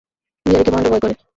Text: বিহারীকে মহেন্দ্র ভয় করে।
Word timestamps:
বিহারীকে 0.45 0.71
মহেন্দ্র 0.71 0.91
ভয় 0.93 1.01
করে। 1.03 1.13